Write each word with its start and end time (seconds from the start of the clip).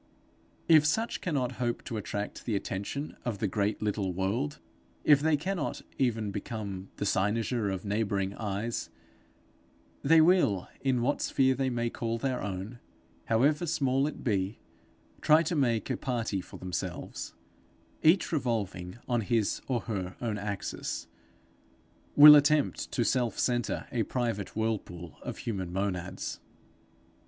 If 0.67 0.83
such 0.83 1.21
cannot 1.21 1.51
hope 1.61 1.83
to 1.83 1.95
attract 1.95 2.45
the 2.47 2.55
attention 2.55 3.15
of 3.23 3.37
the 3.37 3.47
great 3.47 3.83
little 3.83 4.11
world, 4.11 4.57
if 5.03 5.19
they 5.19 5.37
cannot 5.37 5.83
even 5.99 6.31
become 6.31 6.89
'the 6.95 7.05
cynosure 7.05 7.69
of 7.71 7.85
neighbouring 7.85 8.33
eyes,' 8.33 8.89
they 10.01 10.19
will, 10.19 10.67
in 10.83 11.03
what 11.03 11.21
sphere 11.21 11.53
they 11.53 11.69
may 11.69 11.91
call 11.91 12.17
their 12.17 12.41
own, 12.41 12.79
however 13.25 13.67
small 13.67 14.07
it 14.07 14.23
be, 14.23 14.57
try 15.21 15.43
to 15.43 15.55
make 15.55 15.91
a 15.91 15.97
party 15.97 16.41
for 16.41 16.57
themselves; 16.57 17.35
each, 18.01 18.31
revolving 18.31 18.97
on 19.07 19.21
his 19.21 19.61
or 19.67 19.81
her 19.81 20.15
own 20.19 20.39
axis, 20.39 21.05
will 22.15 22.35
attempt 22.35 22.91
to 22.91 23.03
self 23.05 23.37
centre 23.37 23.85
a 23.91 24.01
private 24.01 24.55
whirlpool 24.55 25.19
of 25.21 25.37
human 25.37 25.71
monads. 25.71 26.39